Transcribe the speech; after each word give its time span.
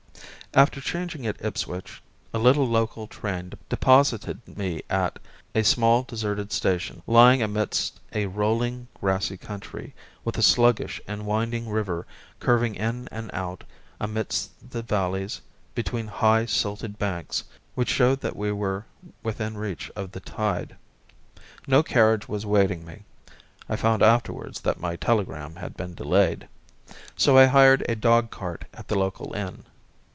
After 0.53 0.81
changing 0.81 1.25
at 1.27 1.41
Ipswich, 1.41 2.03
a 2.33 2.37
little 2.37 2.67
local 2.67 3.07
train 3.07 3.53
deposited 3.69 4.45
me 4.45 4.83
at 4.89 5.17
a 5.55 5.63
small, 5.63 6.03
deserted 6.03 6.51
station 6.51 7.01
lying 7.07 7.41
amidst 7.41 8.01
a 8.11 8.25
rolling 8.25 8.89
grassy 8.99 9.37
country, 9.37 9.95
with 10.25 10.37
a 10.37 10.41
sluggish 10.41 10.99
and 11.07 11.25
winding 11.25 11.69
river 11.69 12.05
curving 12.41 12.75
in 12.75 13.07
and 13.13 13.29
out 13.31 13.63
amidst 13.97 14.51
the 14.71 14.81
valleys, 14.83 15.39
between 15.73 16.07
high, 16.07 16.45
silted 16.47 16.99
banks, 16.99 17.45
which 17.73 17.87
showed 17.87 18.19
that 18.19 18.35
we 18.35 18.51
were 18.51 18.85
within 19.23 19.55
reach 19.57 19.89
of 19.95 20.11
the 20.11 20.19
tide. 20.19 20.75
No 21.65 21.81
carriage 21.81 22.27
was 22.27 22.43
awaiting 22.43 22.85
me 22.85 23.03
(I 23.69 23.77
found 23.77 24.03
afterwards 24.03 24.59
that 24.59 24.81
my 24.81 24.97
telegram 24.97 25.55
had 25.55 25.77
been 25.77 25.95
delayed), 25.95 26.49
so 27.15 27.37
I 27.37 27.45
hired 27.45 27.85
a 27.87 27.95
dogcart 27.95 28.65
at 28.73 28.89
the 28.89 28.99
local 28.99 29.31
inn. 29.33 29.63